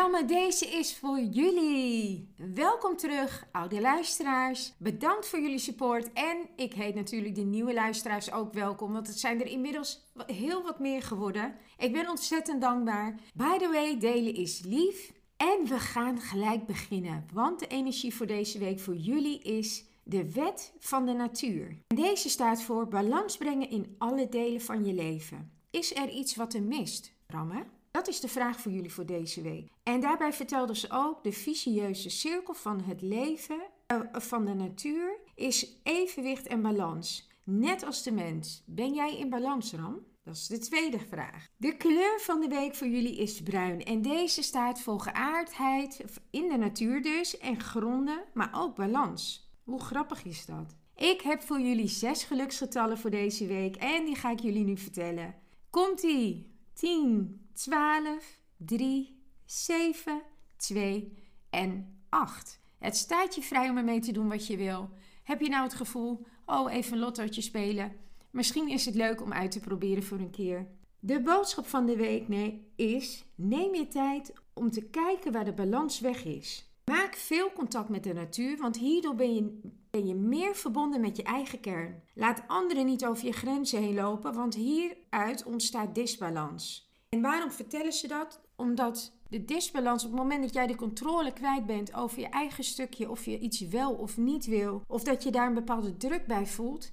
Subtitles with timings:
[0.00, 2.34] Ramme, deze is voor jullie.
[2.54, 4.72] Welkom terug, oude luisteraars.
[4.78, 6.12] Bedankt voor jullie support.
[6.12, 10.62] En ik heet natuurlijk de nieuwe luisteraars ook welkom, want het zijn er inmiddels heel
[10.62, 11.54] wat meer geworden.
[11.78, 13.20] Ik ben ontzettend dankbaar.
[13.34, 15.12] By the way, delen is lief.
[15.36, 20.32] En we gaan gelijk beginnen, want de energie voor deze week voor jullie is de
[20.32, 21.76] wet van de natuur.
[21.86, 25.52] Deze staat voor balans brengen in alle delen van je leven.
[25.70, 27.64] Is er iets wat er mist, Ramme?
[27.90, 29.70] Dat is de vraag voor jullie voor deze week.
[29.82, 33.60] En daarbij vertelde ze ook: de vicieuze cirkel van het leven,
[33.92, 37.28] uh, van de natuur, is evenwicht en balans.
[37.44, 38.62] Net als de mens.
[38.66, 40.08] Ben jij in balans, Ram?
[40.24, 41.48] Dat is de tweede vraag.
[41.56, 43.84] De kleur van de week voor jullie is bruin.
[43.84, 47.38] En deze staat voor geaardheid in de natuur dus.
[47.38, 49.50] En gronden, maar ook balans.
[49.64, 50.76] Hoe grappig is dat?
[50.96, 53.76] Ik heb voor jullie zes geluksgetallen voor deze week.
[53.76, 55.34] En die ga ik jullie nu vertellen.
[55.70, 56.49] Komt-ie!
[56.72, 60.22] 10, 12, 3, 7,
[60.56, 61.12] 2
[61.50, 62.60] en 8.
[62.78, 64.90] Het staat je vrij om ermee te doen wat je wil.
[65.22, 67.92] Heb je nou het gevoel, oh even een lottootje spelen?
[68.30, 70.66] Misschien is het leuk om uit te proberen voor een keer.
[70.98, 75.52] De boodschap van de week nee, is: neem je tijd om te kijken waar de
[75.52, 76.70] balans weg is.
[76.84, 79.60] Maak veel contact met de natuur, want hierdoor ben je,
[79.90, 82.02] ben je meer verbonden met je eigen kern.
[82.14, 86.90] Laat anderen niet over je grenzen heen lopen, want hieruit ontstaat disbalans.
[87.08, 88.40] En waarom vertellen ze dat?
[88.56, 92.64] Omdat de disbalans, op het moment dat jij de controle kwijt bent over je eigen
[92.64, 96.26] stukje, of je iets wel of niet wil, of dat je daar een bepaalde druk
[96.26, 96.92] bij voelt,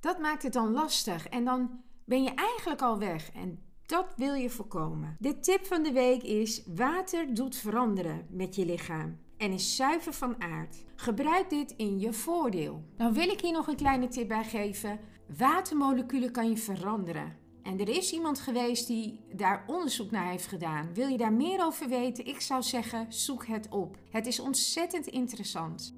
[0.00, 1.28] dat maakt het dan lastig.
[1.28, 3.30] En dan ben je eigenlijk al weg.
[3.32, 5.16] En dat wil je voorkomen.
[5.18, 10.12] De tip van de week is: water doet veranderen met je lichaam en is zuiver
[10.12, 10.76] van aard.
[10.96, 12.84] Gebruik dit in je voordeel.
[12.96, 15.00] Nou wil ik hier nog een kleine tip bij geven.
[15.38, 17.36] Watermoleculen kan je veranderen.
[17.62, 20.94] En er is iemand geweest die daar onderzoek naar heeft gedaan.
[20.94, 22.26] Wil je daar meer over weten?
[22.26, 23.96] Ik zou zeggen, zoek het op.
[24.10, 25.94] Het is ontzettend interessant.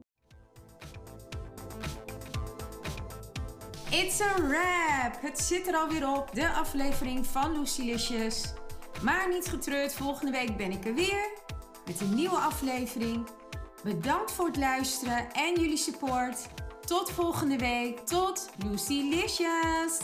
[3.90, 5.20] It's a wrap!
[5.20, 8.52] Het zit er alweer op, de aflevering van Lucilicious.
[9.02, 11.46] Maar niet getreurd, volgende week ben ik er weer
[11.88, 13.26] met een nieuwe aflevering.
[13.82, 16.46] Bedankt voor het luisteren en jullie support.
[16.86, 17.98] Tot volgende week.
[17.98, 19.98] Tot Lucilicious!